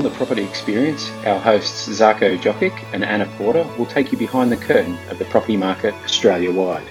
[0.00, 4.50] On the property experience, our hosts Zarko Jokic and Anna Porter will take you behind
[4.50, 6.88] the curtain of the property market Australia wide.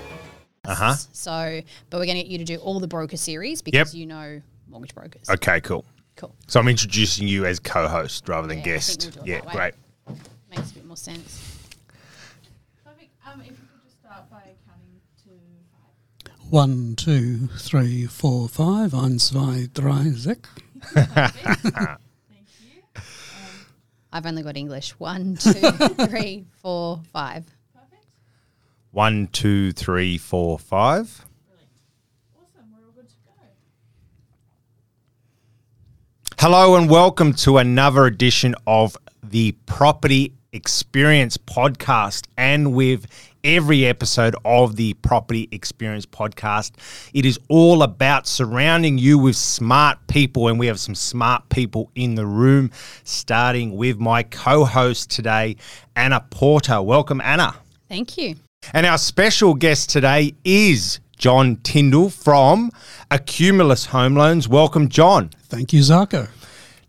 [0.63, 0.93] Uh huh.
[1.11, 1.59] So,
[1.89, 4.39] but we're going to get you to do all the broker series because you know
[4.70, 5.27] mortgage brokers.
[5.27, 5.86] Okay, cool.
[6.18, 6.36] Cool.
[6.45, 9.02] So I'm introducing you as co-host rather than Yeah, I think guest.
[9.02, 9.54] we'll do it Yeah, that way.
[9.54, 9.73] great.
[10.55, 11.68] Makes a bit more sense.
[12.86, 13.10] Perfect.
[13.26, 16.52] Um, if you could just start by counting to five.
[16.52, 18.91] One, two, three, four, five.
[18.91, 20.48] Eins, zwei, drei, sechs.
[24.11, 24.91] I've only got English.
[24.99, 27.45] One, two, three, four, five.
[27.73, 28.05] Perfect.
[28.91, 31.25] One, two, three, four, five.
[32.35, 32.72] Awesome.
[32.72, 33.31] We're all good to go.
[36.39, 42.25] Hello and welcome to another edition of the Property Experience Podcast.
[42.35, 43.05] And with
[43.44, 46.72] every episode of the Property Experience Podcast,
[47.14, 50.47] it is all about surrounding you with smart people.
[50.47, 52.72] And we have some smart people in the room,
[53.03, 55.55] starting with my co host today,
[55.95, 56.81] Anna Porter.
[56.81, 57.55] Welcome, Anna.
[57.88, 58.36] Thank you.
[58.73, 62.72] And our special guest today is John Tindall from
[63.11, 64.47] Accumulus Home Loans.
[64.47, 65.30] Welcome, John.
[65.44, 66.30] Thank you, Zarko.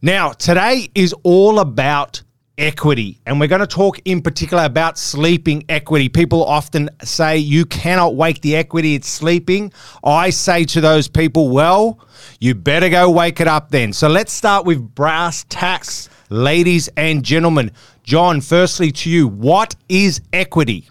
[0.03, 2.23] Now, today is all about
[2.61, 6.09] equity, and we're going to talk in particular about sleeping equity.
[6.09, 9.73] People often say you cannot wake the equity, it's sleeping.
[10.05, 11.99] I say to those people, well,
[12.39, 13.93] you better go wake it up then.
[13.93, 17.73] So let's start with brass tacks, ladies and gentlemen.
[18.05, 20.89] John, firstly to you, what is equity?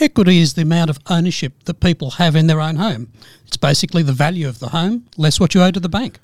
[0.00, 3.12] Equity is the amount of ownership that people have in their own home.
[3.46, 6.18] It's basically the value of the home less what you owe to the bank.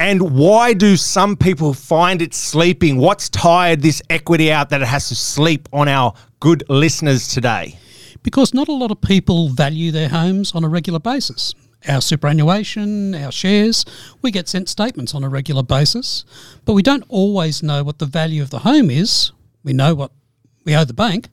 [0.00, 2.96] And why do some people find it sleeping?
[2.96, 7.78] What's tired this equity out that it has to sleep on our good listeners today?
[8.24, 11.54] Because not a lot of people value their homes on a regular basis.
[11.86, 13.84] Our superannuation, our shares,
[14.22, 16.24] we get sent statements on a regular basis,
[16.64, 19.30] but we don't always know what the value of the home is.
[19.62, 20.10] We know what
[20.64, 21.28] we owe the bank,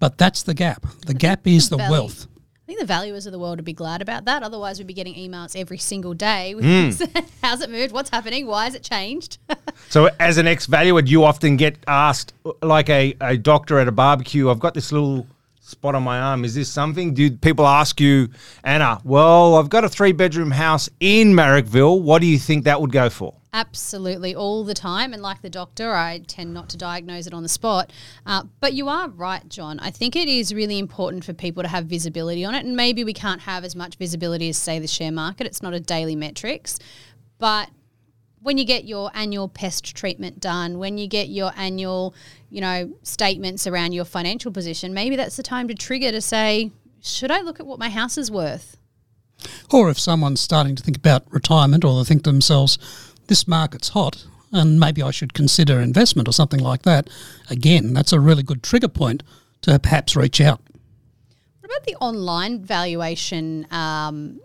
[0.00, 0.84] but that's the gap.
[1.06, 1.92] The gap is the Value.
[1.92, 2.26] wealth.
[2.36, 4.42] I think the valuers of the world would be glad about that.
[4.42, 6.54] Otherwise, we'd be getting emails every single day.
[6.54, 6.64] With
[7.00, 7.18] hmm.
[7.42, 7.92] How's it moved?
[7.92, 8.46] What's happening?
[8.46, 9.38] Why has it changed?
[9.88, 13.92] So, as an ex valuer, you often get asked, like a, a doctor at a
[13.92, 15.26] barbecue, I've got this little
[15.58, 16.44] spot on my arm.
[16.44, 17.14] Is this something?
[17.14, 18.28] Do people ask you,
[18.62, 22.02] Anna, well, I've got a three bedroom house in Marrickville.
[22.02, 23.34] What do you think that would go for?
[23.52, 25.12] Absolutely, all the time.
[25.12, 27.92] And like the doctor, I tend not to diagnose it on the spot.
[28.24, 29.80] Uh, but you are right, John.
[29.80, 32.64] I think it is really important for people to have visibility on it.
[32.64, 35.46] And maybe we can't have as much visibility as, say, the share market.
[35.48, 36.78] It's not a daily metrics.
[37.38, 37.70] But
[38.40, 42.14] when you get your annual pest treatment done, when you get your annual,
[42.50, 46.70] you know, statements around your financial position, maybe that's the time to trigger to say,
[47.02, 48.76] should I look at what my house is worth?
[49.70, 52.78] Or if someone's starting to think about retirement or they think to themselves,
[53.30, 57.08] this market's hot and maybe I should consider investment or something like that,
[57.48, 59.22] again, that's a really good trigger point
[59.62, 60.60] to perhaps reach out.
[61.60, 64.40] What about the online valuation um,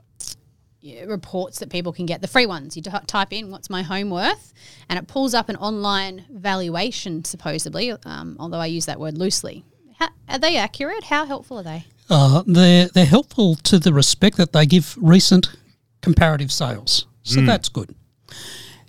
[1.07, 2.21] reports that people can get?
[2.21, 2.77] The free ones.
[2.77, 4.53] You t- type in "What's my home worth,"
[4.87, 7.91] and it pulls up an online valuation, supposedly.
[8.05, 9.65] Um, although I use that word loosely.
[9.97, 11.05] How, are they accurate?
[11.05, 11.85] How helpful are they?
[12.11, 15.55] Uh, they're, they're helpful to the respect that they give recent
[16.03, 17.07] comparative sales.
[17.23, 17.95] So that's good.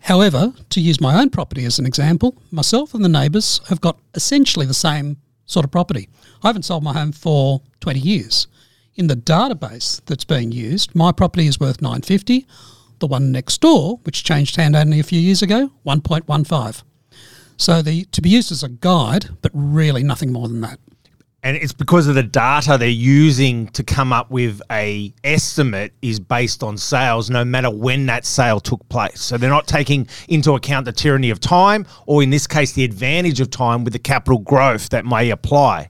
[0.07, 3.99] However, to use my own property as an example, myself and the neighbours have got
[4.15, 6.09] essentially the same sort of property.
[6.45, 8.47] I haven't sold my home for 20 years.
[8.95, 12.47] In the database that's being used, my property is worth 950.
[13.01, 16.85] The one next door, which changed hand only a few years ago, 1.15.
[17.57, 20.79] So the to be used as a guide, but really nothing more than that.
[21.47, 26.19] And it's because of the data they're using to come up with a estimate is
[26.19, 30.55] based on sales no matter when that sale took place so they're not taking into
[30.55, 33.99] account the tyranny of time or in this case the advantage of time with the
[34.01, 35.89] capital growth that may apply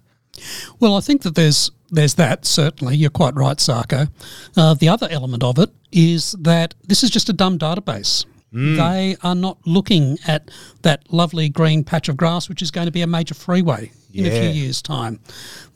[0.79, 2.95] Well, I think that there's there's that certainly.
[2.97, 4.11] You're quite right, Zarko.
[4.57, 8.27] Uh, the other element of it is that this is just a dumb database.
[8.53, 10.51] They are not looking at
[10.83, 14.25] that lovely green patch of grass, which is going to be a major freeway in
[14.25, 15.21] a few years' time.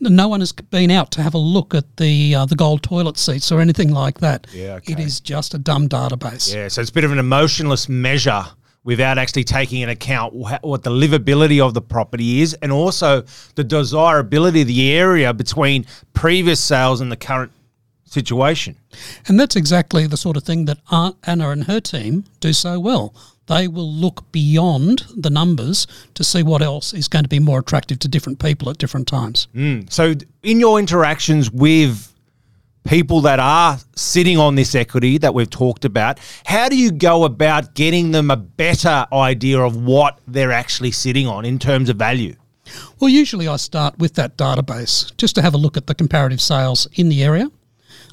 [0.00, 3.18] No one has been out to have a look at the uh, the gold toilet
[3.18, 4.46] seats or anything like that.
[4.54, 5.02] Yeah, It okay.
[5.02, 6.54] is just a dumb database.
[6.54, 8.44] yeah so it's a bit of an emotionless measure
[8.82, 13.22] without actually taking into account what the livability of the property is and also
[13.56, 15.84] the desirability of the area between
[16.14, 17.52] previous sales and the current
[18.10, 18.76] situation
[19.26, 22.78] And that's exactly the sort of thing that Aunt Anna and her team do so
[22.80, 23.14] well.
[23.46, 27.60] They will look beyond the numbers to see what else is going to be more
[27.60, 29.48] attractive to different people at different times.
[29.54, 29.90] Mm.
[29.90, 32.12] So, in your interactions with
[32.84, 37.24] people that are sitting on this equity that we've talked about, how do you go
[37.24, 41.96] about getting them a better idea of what they're actually sitting on in terms of
[41.96, 42.34] value?
[43.00, 46.40] Well, usually I start with that database just to have a look at the comparative
[46.40, 47.50] sales in the area.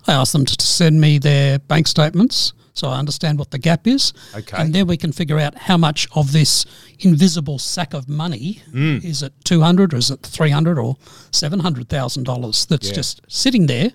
[0.08, 3.88] I ask them to send me their bank statements so I understand what the gap
[3.88, 4.14] is.
[4.36, 4.56] Okay.
[4.56, 6.64] And then we can figure out how much of this
[7.00, 10.96] invisible sack of money is it 200 or is it 300 or
[11.32, 12.94] $700,000 that's Yeah.
[12.94, 13.92] just sitting there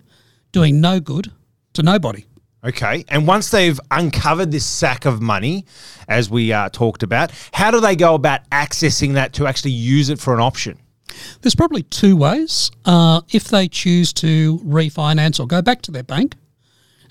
[0.53, 1.31] doing no good
[1.75, 2.25] to nobody.
[2.65, 3.05] Okay.
[3.09, 5.65] And once they've uncovered this sack of money,
[6.09, 10.11] as we uh, talked about, how do they go about accessing that to actually use
[10.11, 10.79] it for an option?
[11.41, 12.71] There's probably two ways.
[12.85, 16.37] Uh, if they choose to refinance or go back to their bank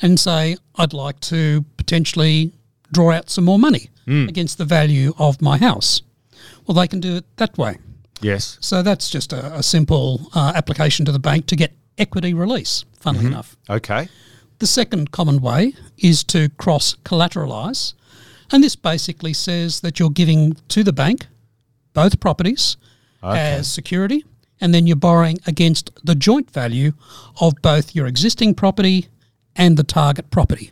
[0.02, 2.54] and say, I'd like to potentially
[2.92, 6.02] draw out some more money against the value of my house,
[6.66, 7.78] well, they can do it that way.
[8.22, 8.58] Yes.
[8.62, 12.84] So that's just a, a simple uh, application to the bank to get equity release,
[13.00, 13.56] funnily enough.
[13.70, 14.10] Okay.
[14.60, 17.94] The second common way is to cross collateralize.
[18.52, 21.28] And this basically says that you're giving to the bank
[21.94, 22.78] both properties
[23.38, 24.26] as security,
[24.60, 26.94] and then you're borrowing against the joint value
[27.40, 29.08] of both your existing property
[29.56, 30.72] and the target property.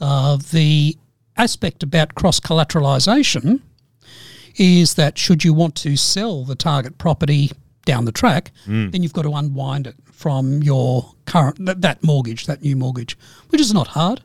[0.00, 0.96] Uh, the
[1.36, 3.60] aspect about cross collateralization
[4.56, 7.50] is that should you want to sell the target property
[7.84, 12.46] down the track, then you've got to unwind it from your current that, that mortgage,
[12.46, 13.16] that new mortgage,
[13.48, 14.20] which is not hard,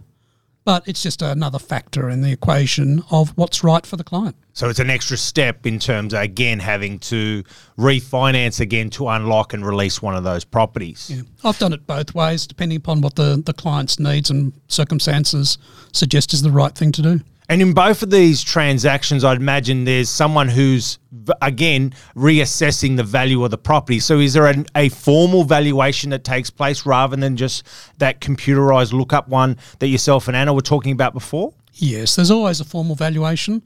[0.68, 4.36] but it's just another factor in the equation of what's right for the client.
[4.52, 7.46] So it's an extra step in terms of, again, having to
[7.78, 11.10] refinance again to unlock and release one of those properties.
[11.10, 11.22] Yeah.
[11.46, 15.58] I've done it both ways, depending upon what the, the client's needs and circumstances
[15.94, 17.22] suggest is the right thing to do.
[17.50, 21.00] And in both of these transactions, I'd imagine there's someone who's,
[21.42, 24.00] again, reassessing the value of the property.
[24.00, 27.66] So is there an, a formal valuation that takes place rather than just
[28.00, 31.54] that computerized lookup one that yourself and Anna were talking about before?
[31.76, 33.62] Yes, there's always a formal valuation.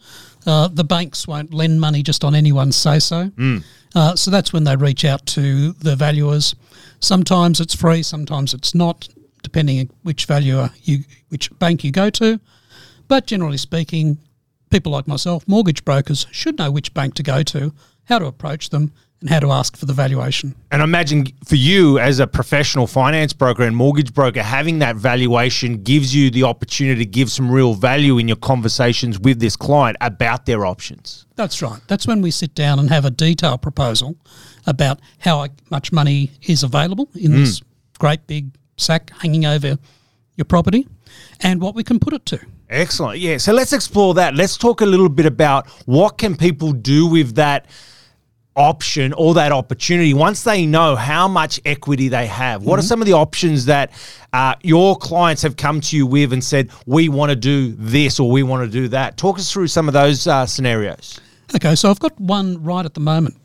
[0.46, 3.32] Uh, the banks won't lend money just on anyone's say so.
[3.96, 6.54] Uh, so that's when they reach out to the valuers.
[7.00, 9.08] Sometimes it's free, sometimes it's not,
[9.44, 11.00] depending on which valuer you,
[11.30, 12.40] which bank you go to.
[13.12, 14.20] But generally speaking,
[14.70, 17.74] people like myself, mortgage brokers, should know which bank to go to,
[18.06, 20.56] how to approach them, and how to ask for the valuation.
[20.72, 24.96] And I imagine for you as a professional finance broker and mortgage broker, having that
[24.96, 29.58] valuation gives you the opportunity to give some real value in your conversations with this
[29.58, 31.26] client about their options.
[31.36, 31.82] That's right.
[31.90, 34.16] That's when we sit down and have a detailed proposal
[34.66, 37.64] about how much money is available in this mm.
[38.00, 39.78] great big sack hanging over
[40.38, 40.88] your property
[41.42, 42.40] and what we can put it to.
[42.72, 43.20] Excellent.
[43.20, 43.38] Yeah.
[43.38, 44.34] So let's explore that.
[44.34, 47.68] Let's talk a little bit about what can people do with that
[48.56, 52.64] option or that opportunity once they know how much equity they have.
[52.64, 53.92] What are some of the options that
[54.32, 58.20] uh, your clients have come to you with and said, we want to do this
[58.20, 59.18] or we want to do that?
[59.18, 61.20] Talk us through some of those uh, scenarios.
[61.54, 63.36] Okay, so I've got one right at the moment.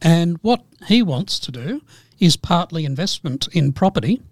[0.00, 1.82] And what he wants to do
[2.20, 4.22] is partly investment in property,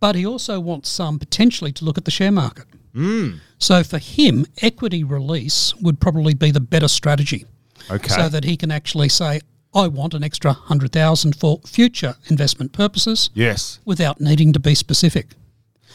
[0.00, 2.64] but he also wants some potentially to look at the share market.
[2.94, 3.40] Mm.
[3.58, 7.46] So for him, equity release would probably be the better strategy.
[7.90, 8.08] Okay.
[8.08, 9.40] So that he can actually say,
[9.74, 13.80] I want an extra 100,000 for future investment purposes yes.
[13.84, 15.28] without needing to be specific.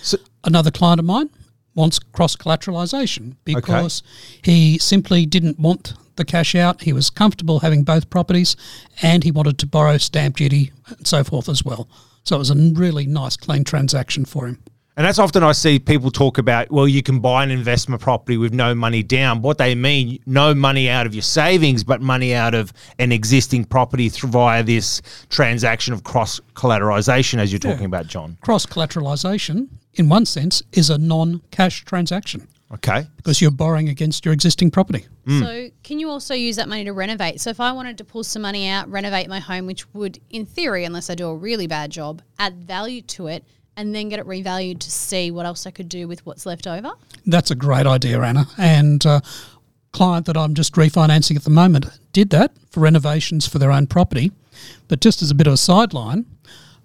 [0.02, 1.30] So, Another client of mine
[1.76, 4.02] wants cross collateralization because
[4.42, 6.84] he simply didn't want the cash out.
[6.84, 8.56] He was comfortable having both properties
[9.02, 11.90] and he wanted to borrow stamp duty and so forth as well.
[12.24, 14.64] So it was a really nice, clean transaction for him.
[14.98, 18.36] And that's often I see people talk about, well, you can buy an investment property
[18.36, 19.44] with no money down.
[19.44, 23.66] What they mean, no money out of your savings, but money out of an existing
[23.66, 28.40] property through via this transaction of cross collateralization, as you're talking about, John.
[28.42, 33.06] Cross collateralization, in one sense, is a non cash transaction Okay.
[33.18, 35.06] because you're borrowing against your existing property.
[35.28, 35.40] Mm.
[35.42, 37.40] So, can you also use that money to renovate?
[37.40, 40.48] So, if I wanted to pull some money out, renovate my home, which would, in
[40.48, 43.44] theory, unless I do a really bad job, add value to it,
[43.78, 46.68] and then get it revalued to see what else I could do with what's left
[46.68, 46.92] over.
[47.26, 48.48] That's a great idea, Anna.
[48.58, 49.22] And uh,
[49.94, 53.86] client that I'm just refinancing at the moment did that for renovations for their own
[53.88, 54.32] property.
[54.88, 56.26] But just as a bit of a sideline,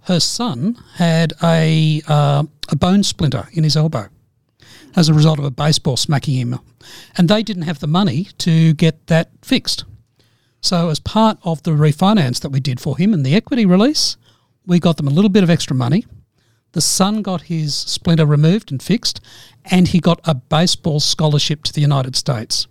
[0.02, 4.08] her son had a uh, a bone splinter in his elbow
[4.94, 6.58] as a result of a baseball smacking him,
[7.16, 9.84] and they didn't have the money to get that fixed.
[10.60, 14.16] So, as part of the refinance that we did for him and the equity release,
[14.66, 16.04] we got them a little bit of extra money.
[16.72, 19.20] The son got his splinter removed and fixed,
[19.64, 22.66] and he got a baseball scholarship to the United States.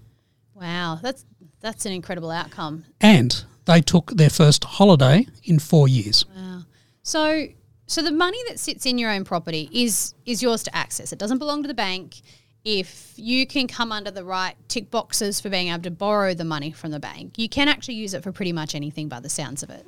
[0.55, 1.25] Wow, that's
[1.62, 2.86] that's an incredible outcome.
[3.00, 6.25] And they took their first holiday in four years.
[6.36, 6.63] Wow.
[7.03, 7.48] So,
[7.86, 11.13] so the money that sits in your own property is is yours to access.
[11.13, 12.22] It doesn't belong to the bank.
[12.63, 16.46] If you can come under the right tick boxes for being able to borrow the
[16.46, 19.29] money from the bank, you can actually use it for pretty much anything by the
[19.29, 19.86] sounds of it.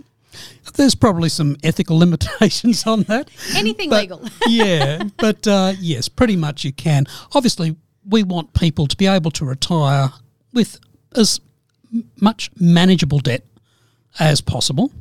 [0.76, 3.30] There's probably some ethical limitations on that.
[3.56, 4.22] Anything But- legal.
[4.48, 7.06] yeah, but uh, yes, pretty much you can.
[7.34, 7.76] Obviously,
[8.08, 10.10] we want people to be able to retire
[10.54, 10.80] with
[11.16, 11.40] as
[12.20, 13.46] much manageable debt
[14.20, 14.92] as possible.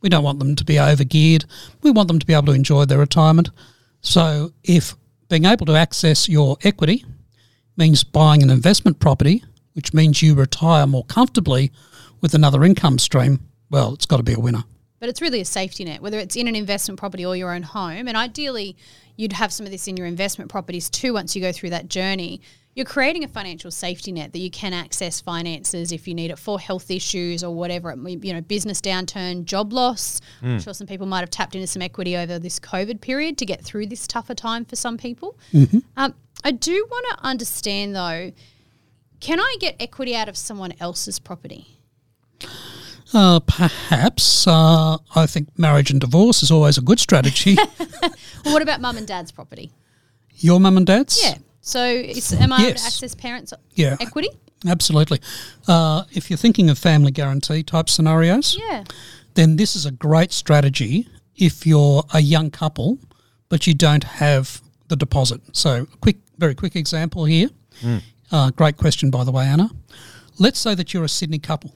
[0.00, 1.44] We don't want them to be overgeared.
[1.82, 3.50] We want them to be able to enjoy their retirement.
[4.00, 4.96] So, if
[5.28, 7.04] being able to access your equity
[7.76, 9.44] means buying an investment property,
[9.74, 11.70] which means you retire more comfortably
[12.20, 14.64] with another income stream, well, it's got to be a winner.
[15.00, 17.62] But it's really a safety net, whether it's in an investment property or your own
[17.62, 18.06] home.
[18.06, 18.76] And ideally,
[19.16, 21.88] you'd have some of this in your investment properties too once you go through that
[21.88, 22.40] journey.
[22.74, 26.38] You're creating a financial safety net that you can access finances if you need it
[26.38, 27.94] for health issues or whatever.
[28.06, 30.20] You know, business downturn, job loss.
[30.42, 33.46] I'm sure some people might have tapped into some equity over this COVID period to
[33.46, 35.36] get through this tougher time for some people.
[35.96, 36.14] Um,
[36.44, 38.32] I do want to understand though,
[39.18, 41.78] can I get equity out of someone else's property?
[43.12, 44.46] Uh, perhaps.
[44.46, 47.56] Uh, I think marriage and divorce is always a good strategy.
[48.42, 49.70] Well, what about mum and dad's property?
[50.36, 51.22] Your mum and dad's?
[51.22, 51.34] Yeah.
[51.60, 52.86] So is, am I able to Yes.
[52.86, 53.96] access parents' Yeah.
[54.00, 54.30] equity?
[54.66, 55.20] Absolutely.
[55.68, 58.84] Uh, if you're thinking of family guarantee type scenarios, Yeah.
[59.34, 62.98] then this is a great strategy if you're a young couple
[63.50, 65.42] but you don't have the deposit.
[65.52, 67.50] So, a quick, very quick example here.
[68.32, 69.68] Uh, great question, by the way, Anna.
[70.38, 71.74] Let's say that you're a Sydney couple.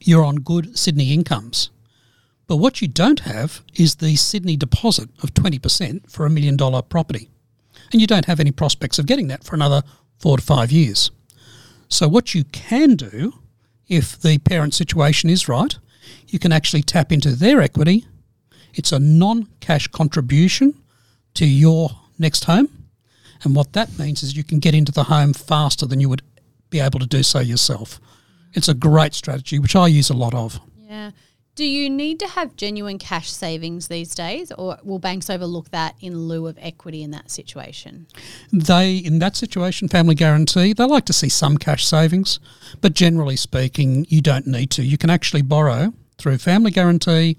[0.00, 1.70] You're on good Sydney incomes.
[2.46, 6.82] But what you don't have is the Sydney deposit of 20% for a million dollar
[6.82, 7.28] property.
[7.92, 9.82] And you don't have any prospects of getting that for another
[10.18, 11.10] four to five years.
[11.88, 13.34] So, what you can do,
[13.88, 15.76] if the parent situation is right,
[16.26, 18.06] you can actually tap into their equity.
[18.74, 20.74] It's a non cash contribution
[21.34, 22.68] to your next home.
[23.44, 26.22] And what that means is you can get into the home faster than you would
[26.70, 28.00] be able to do so yourself.
[28.56, 30.58] It's a great strategy, which I use a lot of.
[30.88, 31.10] Yeah.
[31.56, 35.94] Do you need to have genuine cash savings these days, or will banks overlook that
[36.00, 38.06] in lieu of equity in that situation?
[38.52, 42.40] They, in that situation, family guarantee, they like to see some cash savings,
[42.80, 44.82] but generally speaking, you don't need to.
[44.82, 47.38] You can actually borrow through family guarantee,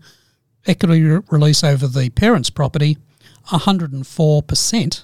[0.66, 2.98] equity re- release over the parent's property,
[3.50, 5.04] 104%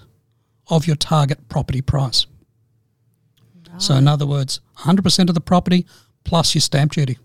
[0.70, 2.26] of your target property price.
[3.80, 5.86] So, in other words, 100% of the property
[6.24, 7.18] plus your stamp duty,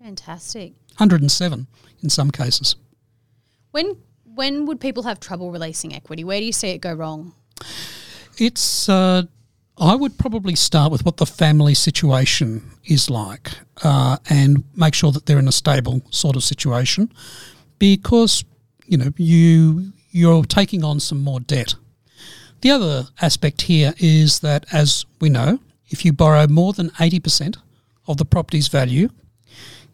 [0.00, 0.72] Fantastic.
[0.98, 1.66] 107
[2.02, 2.76] in some cases.
[3.72, 3.96] When
[4.36, 6.22] when would people have trouble releasing equity?
[6.22, 7.34] Where do you see it go wrong?
[8.38, 8.88] It's.
[8.88, 9.24] Uh,
[9.78, 13.50] I would probably start with what the family situation is like,
[13.82, 17.12] uh, and make sure that they're in a stable sort of situation,
[17.78, 18.44] because
[18.86, 21.74] you know you you're taking on some more debt.
[22.60, 27.20] The other aspect here is that, as we know, if you borrow more than eighty
[27.20, 27.58] percent
[28.06, 29.10] of the property's value,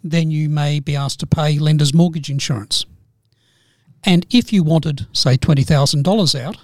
[0.02, 2.84] then you may be asked to pay lender's mortgage insurance.
[4.04, 6.58] And if you wanted, say, $20,000 out,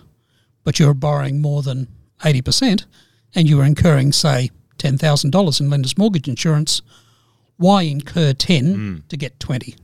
[0.65, 1.87] but you're borrowing more than
[2.21, 2.85] 80%
[3.35, 6.83] and you were incurring, say, $10,000 in lender's mortgage insurance,
[7.57, 8.97] why incur 10 hmm.
[9.09, 9.77] to get 20?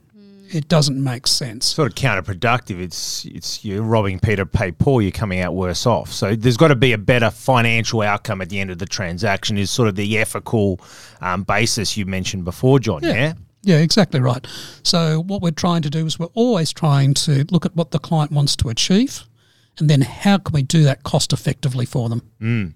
[0.50, 1.66] It doesn't make sense.
[1.66, 2.80] sort of counterproductive.
[2.80, 5.02] It's it's you're robbing Peter to pay Paul.
[5.02, 6.12] You're coming out worse off.
[6.12, 9.58] So there's got to be a better financial outcome at the end of the transaction.
[9.58, 10.80] Is sort of the ethical
[11.20, 13.02] um, basis you mentioned before, John.
[13.02, 13.34] Yeah.
[13.62, 14.46] Yeah, exactly right.
[14.82, 17.98] So what we're trying to do is we're always trying to look at what the
[17.98, 19.24] client wants to achieve
[19.78, 22.22] and then how can we do that cost effectively for them.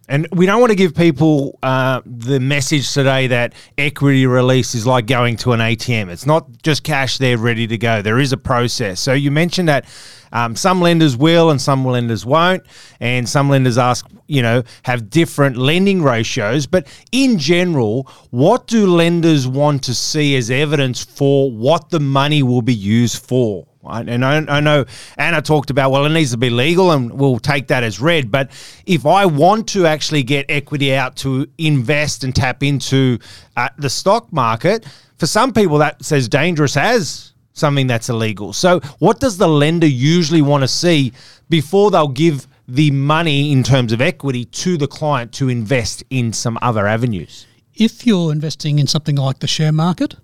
[0.09, 4.87] And we don't want to give people uh, the message today that equity release is
[4.87, 6.09] like going to an ATM.
[6.09, 8.02] It's not just cash there ready to go.
[8.02, 8.99] There is a process.
[8.99, 9.85] So you mentioned that
[10.33, 12.64] um, some lenders will and some lenders won't,
[13.00, 16.67] and some lenders ask, you know, have different lending ratios.
[16.67, 22.43] But in general, what do lenders want to see as evidence for what the money
[22.43, 23.67] will be used for?
[23.88, 24.85] And I, I know
[25.16, 28.30] Anna talked about, well, it needs to be legal and we'll take that as read.
[28.30, 28.50] But
[28.87, 33.18] if I want to actually get equity out to invest and tap into
[33.57, 34.87] uh, the stock market,
[35.18, 38.52] for some people that says dangerous as something that's illegal.
[38.52, 41.12] So, what does the lender usually want to see
[41.49, 46.33] before they'll give the money in terms of equity to the client to invest in
[46.33, 47.47] some other avenues?
[47.80, 50.16] If you're investing in something like the share market,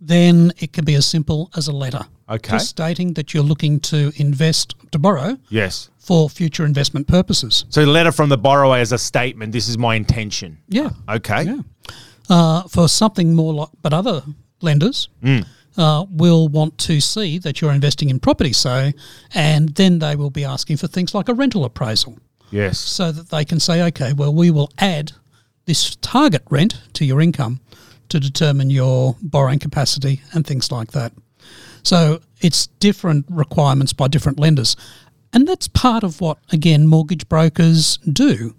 [0.00, 2.04] then it can be as simple as a letter.
[2.28, 2.52] Okay.
[2.52, 5.90] Just stating that you're looking to invest, to borrow Yes.
[5.98, 7.64] for future investment purposes.
[7.70, 10.58] So, a letter from the borrower as a statement this is my intention.
[10.68, 10.90] Yeah.
[11.08, 11.42] Okay.
[11.44, 11.60] Yeah.
[12.28, 14.22] Uh, for something more like, but other
[14.60, 15.08] lenders,
[15.76, 18.52] uh, will want to see that you're investing in property.
[18.52, 18.92] So,
[19.34, 22.18] and then they will be asking for things like a rental appraisal
[22.52, 22.78] Yes.
[22.78, 25.12] so that they can say, okay, well, we will add
[25.70, 27.60] this target rent to your income
[28.08, 31.12] to determine your borrowing capacity and things like that.
[31.84, 34.74] So it's different requirements by different lenders.
[35.32, 38.56] And that's part of what, again, mortgage brokers do.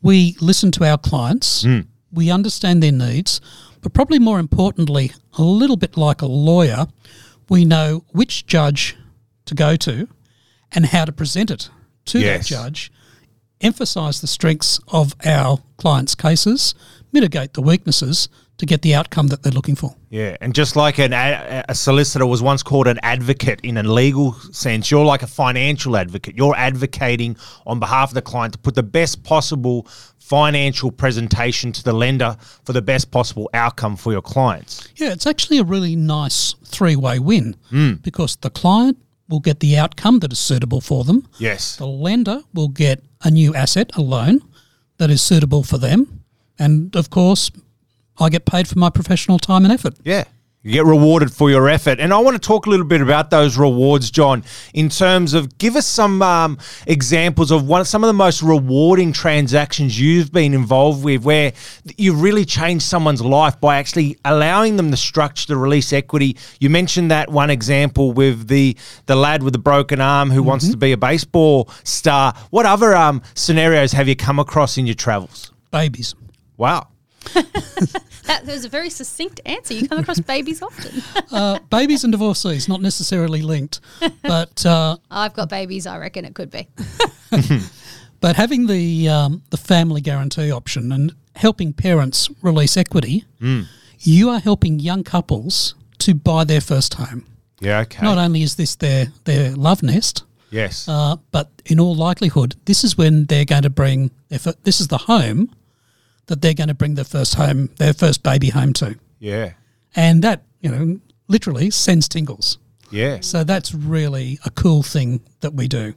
[0.00, 1.80] We listen to our clients, hmm.
[2.12, 3.40] we understand their needs,
[3.82, 6.86] but probably more importantly, a little bit like a lawyer,
[7.48, 8.96] we know which judge
[9.46, 10.06] to go to
[10.70, 11.68] and how to present it
[12.04, 12.48] to Yes.
[12.48, 12.92] that judge
[13.64, 16.74] emphasize the strengths of our clients' cases,
[17.12, 19.96] mitigate the weaknesses to get the outcome that they're looking for.
[20.10, 23.82] Yeah, and just like an a, a solicitor was once called an advocate in a
[23.82, 26.36] legal sense, you're like a financial advocate.
[26.36, 31.82] You're advocating on behalf of the client to put the best possible financial presentation to
[31.82, 34.88] the lender for the best possible outcome for your clients.
[34.96, 37.94] Yeah, it's actually a really nice three way win Hmm.
[37.94, 41.76] because the client will get the outcome that is suitable for them, Yes.
[41.76, 44.40] the lender will get a new asset, a loan
[44.98, 46.24] that is suitable for them,
[46.58, 47.50] and of course,
[48.18, 49.94] I get paid for my professional time and effort.
[50.04, 50.24] Yeah.
[50.64, 52.00] You get rewarded for your effort.
[52.00, 54.42] And I want to talk a little bit about those rewards, John,
[54.72, 56.56] in terms of give us some um,
[56.86, 61.52] examples of one some of the most rewarding transactions you've been involved with where
[61.98, 66.34] you've really changed someone's life by actually allowing them the structure to release equity.
[66.60, 70.70] You mentioned that one example with the the lad with the broken arm who wants
[70.70, 72.32] to be a baseball star.
[72.48, 75.52] What other um, scenarios have you come across in your travels?
[75.70, 76.14] Babies.
[76.56, 76.88] Wow.
[78.24, 79.74] That was a very succinct answer.
[79.74, 81.02] You come across babies often.
[81.30, 83.80] Uh, babies and divorcees, not necessarily linked,
[84.22, 85.84] but uh, I've got babies.
[85.84, 86.68] I reckon it could be.
[88.20, 93.24] But having the um, the family guarantee option and helping parents release equity,
[93.98, 97.26] you are helping young couples to buy their first home.
[97.60, 98.02] Yeah, okay.
[98.04, 100.88] Not only is this their their love nest, yes.
[100.88, 104.80] uh, but in all likelihood, this is when they're going to bring their fir- this
[104.80, 105.50] is the home
[106.26, 109.52] that they're going to bring their first home, their first baby home to, yeah.
[109.94, 112.58] and that you know literally sends tingles.
[112.90, 113.18] Yeah.
[113.20, 115.94] So that's really a cool thing that we do.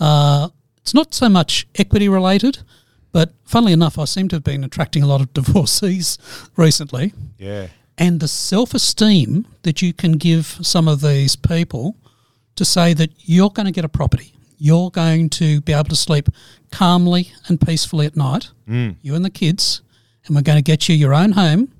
[0.00, 0.48] Uh,
[0.78, 2.60] it's not so much equity related,
[3.12, 6.18] but funnily enough, I seem to have been attracting a lot of divorcees
[6.56, 7.12] recently.
[7.36, 7.68] Yeah.
[7.96, 11.96] And the self esteem that you can give some of these people
[12.56, 15.96] to say that you're going to get a property, you're going to be able to
[15.96, 16.28] sleep
[16.70, 18.96] calmly and peacefully at night, mm.
[19.00, 19.82] you and the kids,
[20.26, 21.72] and we're going to get you your own home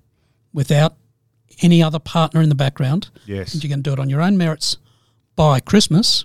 [0.52, 0.94] without
[1.60, 3.10] any other partner in the background.
[3.26, 3.52] Yes.
[3.52, 4.78] And you're going to do it on your own merits
[5.36, 6.24] by Christmas.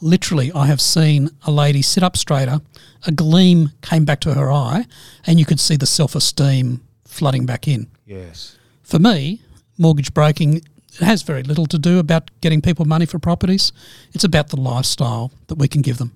[0.00, 2.60] Literally, I have seen a lady sit up straighter,
[3.06, 4.86] a gleam came back to her eye,
[5.26, 7.86] and you could see the self esteem flooding back in.
[8.04, 8.58] Yes.
[8.82, 9.42] For me,
[9.78, 10.62] mortgage broking
[11.00, 13.72] it has very little to do about getting people money for properties.
[14.12, 16.12] It's about the lifestyle that we can give them.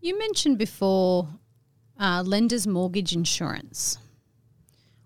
[0.00, 1.28] You mentioned before
[1.98, 3.98] uh, lender's mortgage insurance.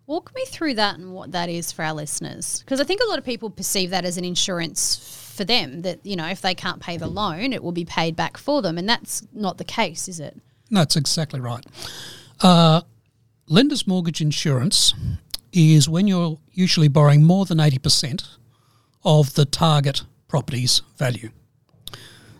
[0.06, 2.60] Walk me through that and what that is for our listeners.
[2.60, 6.04] Because I think a lot of people perceive that as an insurance for them, that,
[6.04, 8.78] you know, if they can't pay the loan, it will be paid back for them.
[8.78, 10.38] And that's not the case, is it?
[10.70, 11.64] No, that's exactly right.
[12.40, 12.82] Uh,
[13.48, 14.94] lender's mortgage insurance
[15.52, 18.26] is when you're usually borrowing more than 80%
[19.06, 21.30] of the target property's value.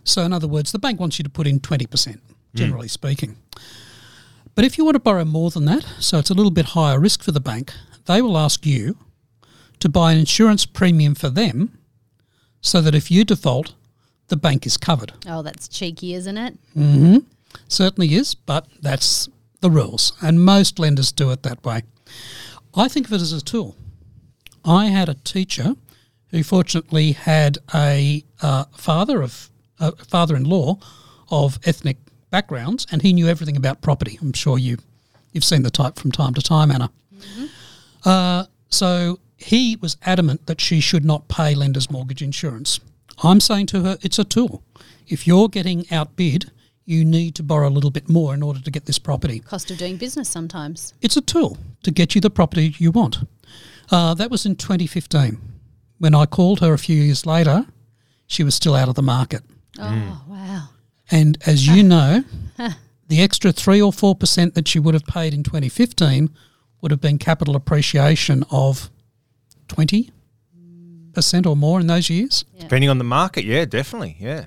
[0.05, 2.19] So, in other words, the bank wants you to put in 20%,
[2.55, 3.37] generally speaking.
[4.55, 6.99] But if you want to borrow more than that, so it's a little bit higher
[6.99, 7.73] risk for the bank,
[8.07, 8.99] they will ask you
[9.79, 11.79] to buy an insurance premium for them
[12.61, 13.75] so that if you default,
[14.29, 15.13] the bank is covered.
[15.27, 16.59] Oh, that's cheeky, isn't it?
[16.77, 17.19] Mm-hmm.
[17.69, 19.29] Certainly is, but that's
[19.61, 21.83] the rules, and most lenders do it that way.
[22.75, 23.77] I think of it as a tool.
[24.65, 25.77] I had a teacher
[26.31, 30.79] who fortunately had a uh, father of a father-in-law
[31.31, 31.99] of ethnic
[32.31, 34.19] backgrounds, and he knew everything about property.
[34.21, 34.79] I'm sure you
[35.33, 36.91] you've seen the type from time to time, Anna.
[38.05, 42.81] Uh, so he was adamant that she should not pay lender's mortgage insurance.
[43.23, 44.63] I'm saying to her, it's a tool.
[45.09, 46.51] If you're getting outbid,
[46.85, 49.41] you need to borrow a little bit more in order to get this property.
[49.41, 50.95] Cost of doing business sometimes.
[51.03, 53.19] It's a tool to get you the property you want.
[53.91, 55.39] Uh, that was in 2015.
[55.99, 57.67] When I called her a few years later,
[58.27, 59.43] she was still out of the market.
[59.79, 60.69] Oh, wow.
[61.11, 62.25] And as you know,
[63.09, 66.31] the extra 3 or 4% that she would have paid in 2015
[66.81, 68.91] would have been capital appreciation of
[69.69, 70.11] 20%
[71.47, 72.45] or more in those years.
[72.59, 74.47] Depending on the market, yeah, definitely, yeah.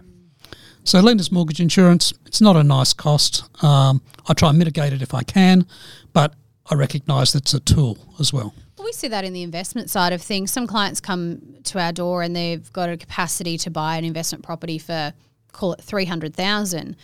[0.84, 3.44] So lender's mortgage insurance, it's not a nice cost.
[3.64, 5.66] Um, I try and mitigate it if I can,
[6.14, 6.34] but
[6.70, 8.54] I recognise it's a tool as well.
[8.90, 10.50] Well, we see that in the investment side of things.
[10.50, 14.44] Some clients come to our door and they've got a capacity to buy an investment
[14.44, 15.14] property for
[15.52, 16.96] call it three hundred thousand.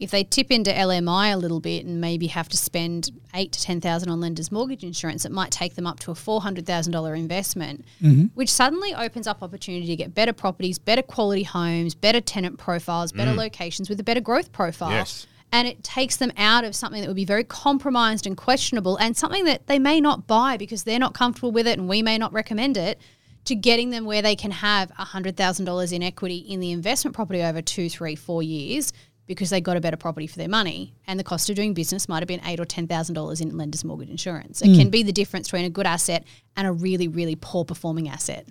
[0.00, 3.60] If they tip into LMI a little bit and maybe have to spend eight to
[3.60, 6.64] ten thousand on lender's mortgage insurance, it might take them up to a four hundred
[6.64, 8.28] thousand dollar investment, mm-hmm.
[8.34, 13.12] which suddenly opens up opportunity to get better properties, better quality homes, better tenant profiles,
[13.12, 13.36] better mm.
[13.36, 15.26] locations with a better growth profile Yes.
[15.54, 19.16] And it takes them out of something that would be very compromised and questionable and
[19.16, 22.18] something that they may not buy because they're not comfortable with it and we may
[22.18, 23.00] not recommend it
[23.44, 27.62] to getting them where they can have $100,000 in equity in the investment property over
[27.62, 28.92] two, three, four years
[29.28, 32.08] because they got a better property for their money and the cost of doing business
[32.08, 34.60] might have been eight or ten thousand dollars in lender's mortgage insurance.
[34.60, 34.78] It hmm.
[34.78, 36.24] can be the difference between a good asset
[36.56, 38.48] and a really, really poor performing asset.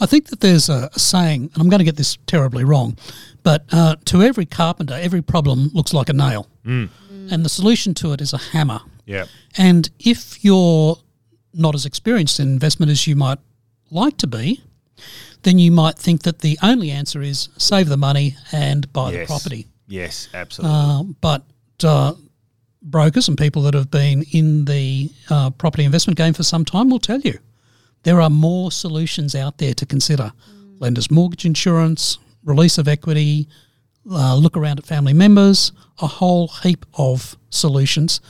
[0.00, 2.96] I think that there's a, a saying, and I'm going to get this terribly wrong,
[3.42, 6.48] but uh, to every carpenter, every problem looks like a nail.
[6.64, 8.80] And the solution to it is a hammer.
[9.06, 9.24] Yeah.
[9.56, 10.96] And if you're
[11.54, 13.38] not as experienced in investment as you might
[13.90, 14.62] like to be,
[15.42, 19.26] then you might think that the only answer is save the money and buy the
[19.26, 19.66] property.
[19.86, 20.76] Yes, absolutely.
[20.78, 21.42] Uh, but
[21.84, 22.14] uh,
[22.82, 26.90] brokers and people that have been in the uh, property investment game for some time
[26.90, 27.38] will tell you
[28.02, 30.32] there are more solutions out there to consider.
[30.78, 33.48] Lenders mortgage insurance, release of equity,
[34.10, 38.20] uh, look around at family members, a whole heap of solutions.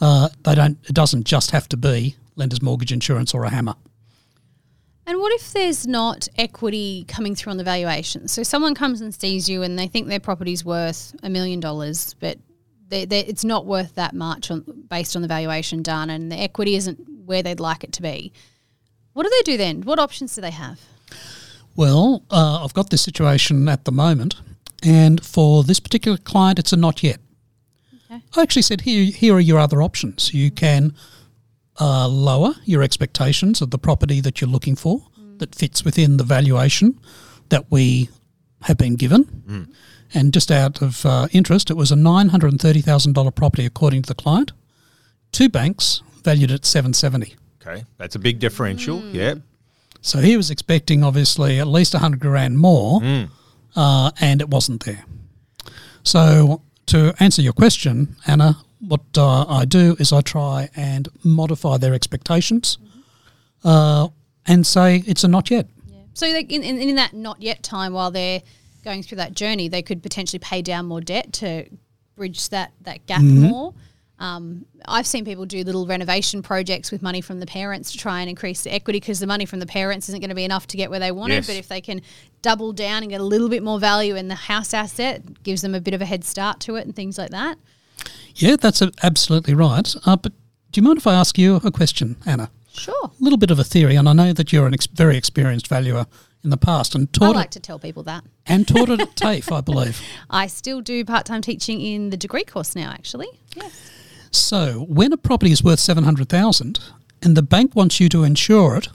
[0.00, 0.78] Uh, they don't.
[0.88, 3.74] It doesn't just have to be lenders mortgage insurance or a hammer.
[5.06, 8.28] And what if there's not equity coming through on the valuation?
[8.28, 12.14] So someone comes and sees you and they think their property's worth a million dollars,
[12.20, 12.38] but
[12.88, 16.36] they, they, it's not worth that much on, based on the valuation done, and the
[16.36, 18.32] equity isn't where they'd like it to be.
[19.12, 19.82] What do they do then?
[19.82, 20.80] What options do they have?
[21.76, 24.36] Well, uh, I've got this situation at the moment,
[24.82, 27.18] and for this particular client, it's a not yet.
[27.94, 28.22] Okay.
[28.36, 30.34] I actually said, here, here are your other options.
[30.34, 30.94] You can
[31.80, 35.06] uh, lower your expectations of the property that you're looking for
[35.38, 36.98] that fits within the valuation
[37.48, 38.08] that we
[38.62, 39.72] have been given.
[40.14, 44.52] And just out of uh, interest, it was a $930,000 property according to the client.
[45.32, 47.84] Two banks valued at 770 okay.
[47.98, 49.00] That's a big differential.
[49.12, 49.36] Yeah.
[50.00, 53.00] so he was expecting obviously at least a 100 grand more,
[53.76, 55.04] uh, and it wasn't there.
[56.02, 61.76] So to answer your question, Anna, what uh, I do is I try and modify
[61.78, 62.78] their expectations
[63.64, 64.08] uh,
[64.46, 65.68] and say it's a not yet.
[66.14, 68.42] So like in, in, in that not yet time while they're
[68.84, 71.66] going through that journey, they could potentially pay down more debt to
[72.16, 73.72] bridge that, that gap more.
[74.22, 78.20] Um, I've seen people do little renovation projects with money from the parents to try
[78.20, 80.68] and increase the equity because the money from the parents isn't going to be enough
[80.68, 81.34] to get where they wanted.
[81.34, 81.48] Yes.
[81.48, 82.02] But if they can
[82.40, 85.74] double down and get a little bit more value in the house asset, gives them
[85.74, 87.58] a bit of a head start to it and things like that.
[88.36, 89.92] Yeah, that's a, absolutely right.
[90.06, 90.32] Uh, but
[90.70, 92.48] do you mind if I ask you a question, Anna?
[92.72, 93.06] Sure.
[93.06, 95.66] A little bit of a theory, and I know that you're a ex- very experienced
[95.66, 96.06] valuer
[96.44, 97.34] in the past and taught.
[97.34, 98.22] I like it to tell people that.
[98.46, 100.00] and taught it at TAFE, I believe.
[100.30, 103.26] I still do part time teaching in the degree course now, actually.
[103.56, 103.90] Yes.
[104.32, 106.80] So when a property is worth seven hundred thousand,
[107.22, 108.88] and the bank wants you to insure it,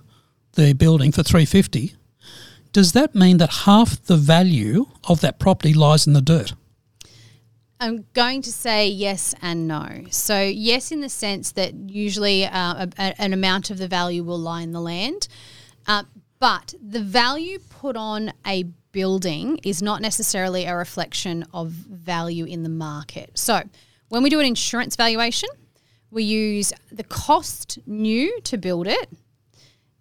[0.53, 1.93] the building for three fifty,
[2.73, 6.53] does that mean that half the value of that property lies in the dirt?
[7.79, 10.05] I'm going to say yes and no.
[10.09, 12.49] So, yes, in the sense that usually uh,
[12.87, 15.27] a, a- an amount of the value will lie in the land,
[15.85, 16.03] uh,
[16.39, 22.63] but the value put on a building is not necessarily a reflection of value in
[22.63, 23.37] the market.
[23.37, 23.61] So,
[24.09, 25.49] when we do an insurance valuation,
[26.09, 29.09] we use the cost new to build it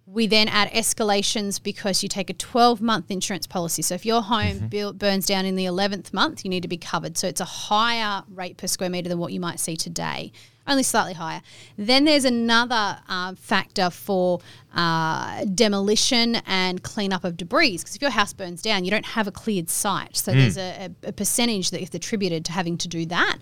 [0.06, 3.82] we then add escalations because you take a 12 month insurance policy.
[3.82, 6.76] So if your home buil- burns down in the 11th month, you need to be
[6.76, 7.18] covered.
[7.18, 10.30] So it's a higher rate per square meter than what you might see today,
[10.66, 11.42] only slightly higher.
[11.76, 14.40] Then there's another uh, factor for
[14.76, 17.78] uh, demolition and cleanup of debris.
[17.78, 20.16] Because if your house burns down, you don't have a cleared site.
[20.16, 23.38] So there's a, a, percentage that is attributed to having to do that.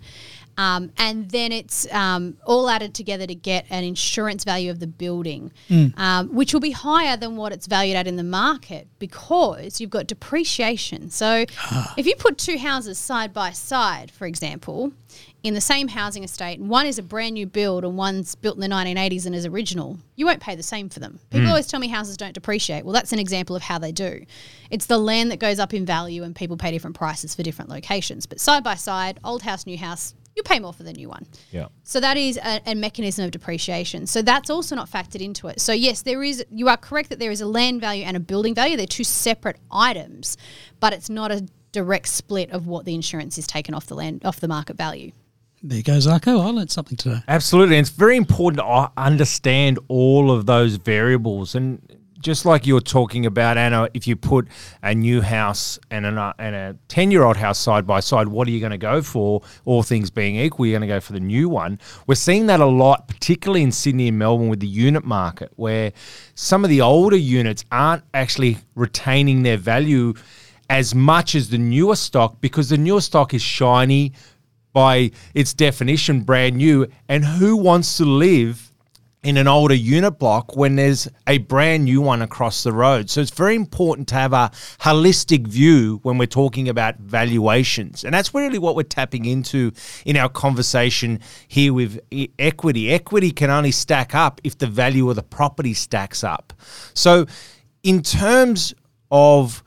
[0.57, 4.87] Um, and then it's um, all added together to get an insurance value of the
[4.87, 5.51] building,
[5.97, 9.89] um, which will be higher than what it's valued at in the market because you've
[9.89, 11.09] got depreciation.
[11.09, 11.45] So
[11.97, 14.93] if you put two houses side by side, for example,
[15.43, 18.55] in the same housing estate, and one is a brand new build and one's built
[18.55, 21.19] in the 1980s and is original, you won't pay the same for them.
[21.29, 21.49] People hmm.
[21.49, 22.85] always tell me houses don't depreciate.
[22.85, 24.25] Well, that's an example of how they do.
[24.71, 27.69] It's the land that goes up in value and people pay different prices for different
[27.69, 28.25] locations.
[28.25, 31.25] But side by side, old house, new house, you pay more for the new one.
[31.51, 31.67] Yeah.
[31.83, 34.05] So that is a, a mechanism of depreciation.
[34.05, 35.61] So that's also not factored into it.
[35.61, 36.45] So yes, there is.
[36.51, 38.75] You are correct that there is a land value and a building value.
[38.75, 40.37] They're two separate items,
[40.79, 44.25] but it's not a direct split of what the insurance is taken off the land
[44.25, 45.11] off the market value.
[45.67, 46.45] There you go, Zarko.
[46.45, 47.23] I learned something today.
[47.27, 47.77] Absolutely.
[47.77, 51.55] And it's very important to understand all of those variables.
[51.55, 51.81] And
[52.19, 54.47] just like you're talking about, Anna, if you put
[54.83, 58.27] a new house and, an, uh, and a 10 year old house side by side,
[58.27, 59.41] what are you going to go for?
[59.65, 61.79] All things being equal, you're going to go for the new one.
[62.05, 65.93] We're seeing that a lot, particularly in Sydney and Melbourne with the unit market, where
[66.35, 70.13] some of the older units aren't actually retaining their value
[70.69, 74.13] as much as the newer stock because the newer stock is shiny
[74.75, 76.85] by its definition brand new.
[77.07, 78.73] And who wants to live
[79.23, 83.09] in an older unit block when there's a brand new one across the road?
[83.09, 88.03] So it's very important to have a holistic view when we're talking about valuations.
[88.03, 89.71] And that's really what we're tapping into
[90.05, 91.97] in our conversation here with
[92.37, 92.91] equity.
[92.91, 96.51] Equity can only stack up if the value of the property stacks up.
[96.93, 97.27] So
[97.81, 98.73] in terms
[99.09, 99.63] of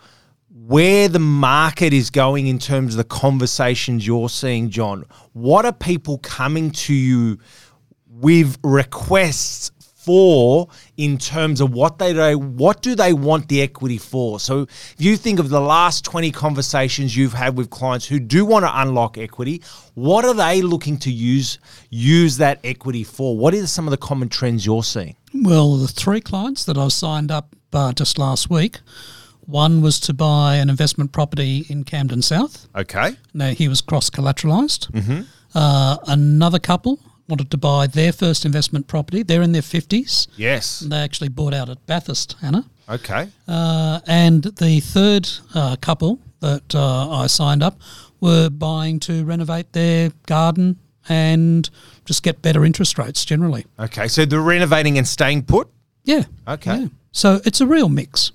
[0.68, 5.02] where the market is going in terms of the conversations you're seeing, John.
[5.32, 7.38] What are people coming to you
[8.06, 13.96] with requests for in terms of what they do, what do they want the equity
[13.96, 14.38] for?
[14.40, 18.44] So if you think of the last 20 conversations you've had with clients who do
[18.44, 19.62] want to unlock equity,
[19.94, 23.38] what are they looking to use use that equity for?
[23.38, 25.16] What are some of the common trends you're seeing?
[25.32, 28.80] Well, the three clients that I signed up uh, just last week
[29.48, 32.68] one was to buy an investment property in Camden South.
[32.76, 33.16] Okay.
[33.32, 34.90] Now he was cross collateralized.
[34.90, 35.22] Mm-hmm.
[35.54, 39.22] Uh, another couple wanted to buy their first investment property.
[39.22, 40.28] They're in their 50s.
[40.36, 40.80] Yes.
[40.80, 42.66] They actually bought out at Bathurst, Anna.
[42.90, 43.28] Okay.
[43.46, 47.80] Uh, and the third uh, couple that uh, I signed up
[48.20, 51.68] were buying to renovate their garden and
[52.04, 53.64] just get better interest rates generally.
[53.78, 54.08] Okay.
[54.08, 55.68] So they're renovating and staying put?
[56.04, 56.24] Yeah.
[56.46, 56.76] Okay.
[56.76, 56.88] Yeah.
[57.12, 58.32] So it's a real mix.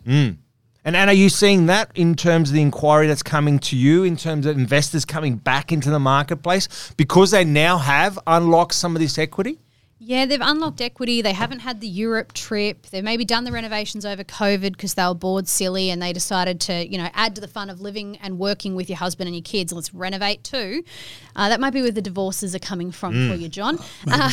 [0.86, 4.04] And Anna, are you seeing that in terms of the inquiry that's coming to you,
[4.04, 8.94] in terms of investors coming back into the marketplace because they now have unlocked some
[8.94, 9.60] of this equity?
[10.06, 11.22] Yeah, they've unlocked equity.
[11.22, 12.88] They haven't had the Europe trip.
[12.88, 16.60] They've maybe done the renovations over COVID because they were bored silly and they decided
[16.62, 19.36] to, you know, add to the fun of living and working with your husband and
[19.36, 19.72] your kids.
[19.72, 20.84] Let's renovate too.
[21.36, 23.80] Uh, that might be where the divorces are coming from for you, John.
[24.06, 24.30] Uh,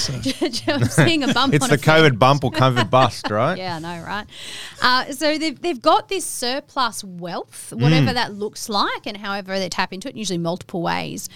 [0.69, 1.79] I'm seeing a bump It's on the.
[1.79, 3.57] COVID bump or COVID bust, right?
[3.57, 4.27] Yeah, I know, right?
[4.83, 7.83] Uh, so they've, they've got this surplus wealth, Mm.
[7.83, 11.29] whatever that looks like, and however they tap into it, usually multiple ways.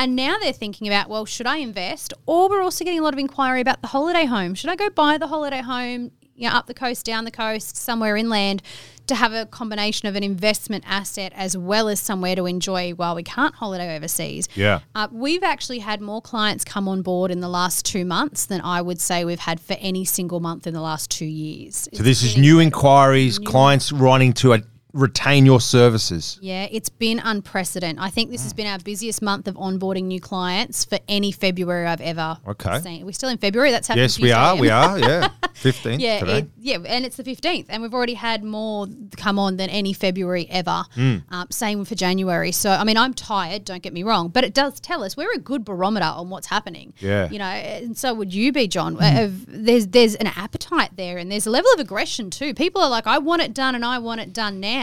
[0.00, 2.14] And now they're thinking about, well, should I invest?
[2.24, 4.54] Or we're also getting a lot of inquiry about the holiday home.
[4.54, 7.76] Should I go buy the holiday home, you know, up the coast, down the coast,
[7.76, 8.62] somewhere inland,
[9.08, 13.14] to have a combination of an investment asset as well as somewhere to enjoy while
[13.14, 14.48] we can't holiday overseas?
[14.54, 14.80] Yeah.
[14.94, 18.62] Uh, we've actually had more clients come on board in the last two months than
[18.62, 21.90] I would say we've had for any single month in the last two years.
[21.92, 24.58] So this is new inquiries, clients wanting to uh,
[24.92, 26.38] retain your services.
[26.42, 28.02] Yeah, it's been unprecedented.
[28.02, 31.86] I think this has been our busiest month of onboarding new clients for any February
[31.86, 32.80] I've ever Okay.
[32.80, 33.02] seen.
[33.02, 33.70] Are we still in February?
[33.70, 34.04] That's happening.
[34.04, 34.56] Yes, we are.
[34.56, 34.98] We are.
[34.98, 36.38] Yeah, fifteenth Yeah, today.
[36.38, 39.92] it, yeah, and it's the fifteenth, and we've already had more come on than any
[39.92, 40.84] February ever.
[40.94, 41.16] Hmm.
[41.30, 42.52] Um, same for January.
[42.52, 43.64] So, I mean, I'm tired.
[43.64, 46.46] Don't get me wrong, but it does tell us we're a good barometer on what's
[46.48, 46.92] happening.
[46.98, 47.28] Yeah.
[47.30, 48.96] You know, and so would you be, John.
[49.00, 52.54] Uh, Of, there's there's an appetite there, and there's a level of aggression too.
[52.54, 54.79] People are like, I want it done, and I want it done now.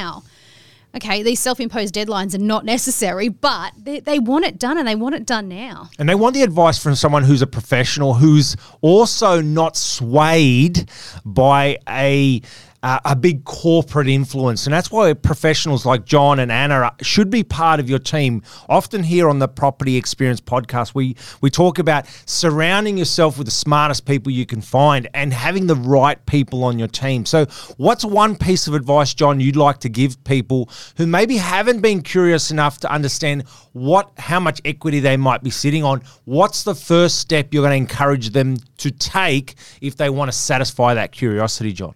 [0.95, 4.95] Okay, these self-imposed deadlines are not necessary, but they, they want it done, and they
[4.95, 5.89] want it done now.
[5.99, 10.89] And they want the advice from someone who's a professional, who's also not swayed
[11.25, 12.41] by a
[12.87, 17.43] uh, a big corporate influence, and that's why professionals like John and Anna should be
[17.43, 18.41] part of your team.
[18.69, 23.51] Often here on the Property Experience podcast, we we talk about surrounding yourself with the
[23.51, 27.25] smartest people you can find and having the right people on your team.
[27.25, 27.45] So,
[27.75, 32.01] what's one piece of advice, John, you'd like to give people who maybe haven't been
[32.01, 36.03] curious enough to understand what how much equity they might be sitting on?
[36.23, 40.37] What's the first step you're going to encourage them to take if they want to
[40.37, 41.93] satisfy that curiosity, John?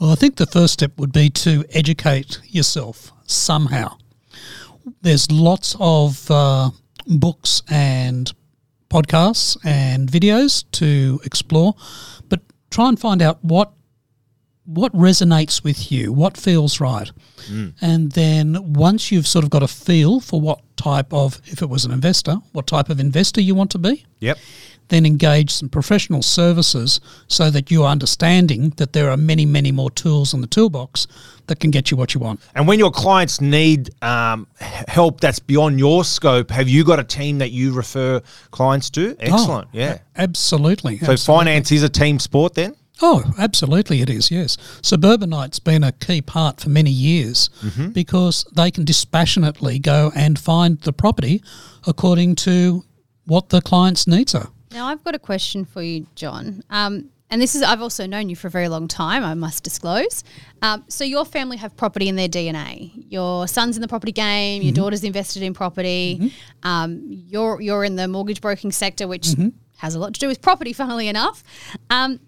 [0.00, 3.96] Well, I think the first step would be to educate yourself somehow.
[5.02, 6.70] There's lots of uh,
[7.06, 8.32] books and
[8.90, 11.74] podcasts and videos to explore,
[12.28, 13.72] but try and find out what
[14.64, 17.10] what resonates with you, what feels right.
[17.80, 21.70] And then once you've sort of got a feel for what type of, if it
[21.70, 24.36] was an investor, what type of investor you want to be, Yep.
[24.88, 29.90] Then engage some professional services so that you're understanding that there are many, many more
[29.90, 31.06] tools in the toolbox
[31.46, 32.40] that can get you what you want.
[32.54, 37.04] And when your clients need um, help that's beyond your scope, have you got a
[37.04, 38.20] team that you refer
[38.50, 39.16] clients to?
[39.18, 39.68] Excellent.
[39.68, 39.98] Oh, yeah.
[40.16, 40.98] absolutely.
[40.98, 41.44] So absolutely.
[41.44, 42.74] finance is a team sport then?
[43.00, 44.30] Oh, absolutely, it is.
[44.30, 47.48] Yes, Suburbanite's been a key part for many years
[47.92, 51.40] because they can dispassionately go and find the property
[51.86, 52.84] according to
[53.24, 54.50] what the client's needs are.
[54.70, 56.62] Now, I've got a question for you, John.
[56.70, 59.62] Um, and this is, I've also known you for a very long time, I must
[59.62, 60.24] disclose.
[60.62, 62.90] Um, so, your family have property in their DNA.
[63.10, 67.96] Your son's in the property game, your daughter's invested in property, um, you're, you're in
[67.96, 69.34] the mortgage broking sector, which
[69.78, 71.44] has a lot to do with property, funnily enough.
[71.90, 72.20] Um,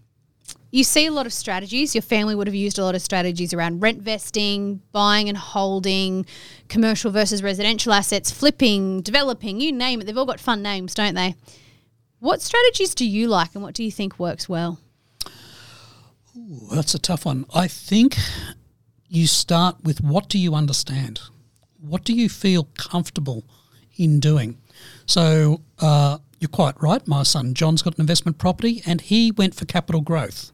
[0.71, 1.95] you see a lot of strategies.
[1.95, 6.27] Your family would have used a lot of strategies around rent vesting, buying and holding,
[6.69, 10.05] commercial versus residential assets, flipping, developing, you name it.
[10.05, 11.35] They've all got fun names, don't they?
[12.21, 14.79] What strategies do you like and what do you think works well?
[16.35, 17.47] Well, that's a tough one.
[17.55, 18.17] I think
[19.09, 21.21] you start with what do you understand?
[21.81, 23.45] What do you feel comfortable
[23.97, 24.59] in doing?
[25.07, 27.07] So uh, you're quite right.
[27.09, 30.53] My son John's got an investment property and he went for capital growth.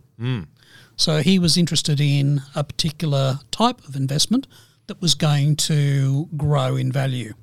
[0.96, 4.46] So he was interested in a particular type of investment
[4.87, 7.35] that was going to grow in value.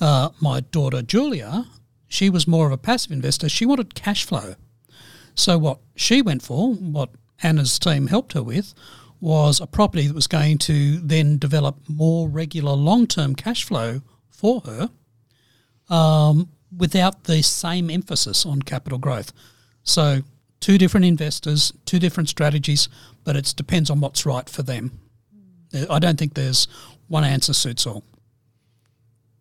[0.00, 1.66] Uh, my daughter Julia,
[2.08, 3.48] she was more of a passive investor.
[3.48, 4.54] She wanted cash flow.
[5.34, 7.10] So what she went for, what
[7.42, 8.74] Anna's team helped her with,
[9.20, 14.60] was a property that was going to then develop more regular long-term cash flow for
[14.62, 14.90] her,
[15.88, 19.32] um, without the same emphasis on capital growth.
[19.82, 20.22] So
[20.60, 22.88] two different investors, two different strategies,
[23.24, 24.98] but it depends on what's right for them.
[25.90, 26.68] I don't think there's
[27.08, 28.04] one answer suits all.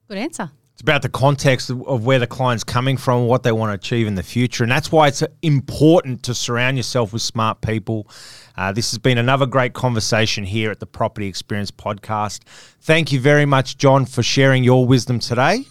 [0.07, 0.51] Good answer.
[0.75, 4.07] It's about the context of, where the client's coming from, what they want to achieve
[4.07, 4.61] in the future.
[4.61, 8.09] And that's why it's important to surround yourself with smart people.
[8.57, 12.41] Uh, this has been another great conversation here at the Property Experience Podcast.
[12.81, 15.63] Thank you very much, John, for sharing your wisdom today.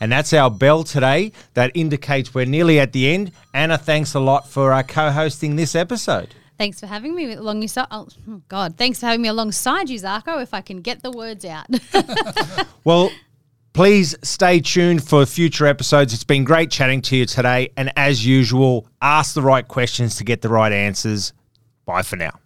[0.00, 3.30] And that's our bell today that indicates we're nearly at the end.
[3.54, 6.34] Anna, thanks a lot for uh, co hosting this episode.
[6.60, 7.86] Thanks for having me along your side.
[7.90, 11.10] Oh, hmm, God, thanks for having me alongside you, Zarko, if I can get the
[11.10, 11.66] words out.
[12.84, 13.10] Well,
[13.72, 16.12] please stay tuned for future episodes.
[16.12, 17.70] It's been great chatting to you today.
[17.78, 21.32] And as usual, ask the right questions to get the right answers.
[21.86, 22.38] Bye for now.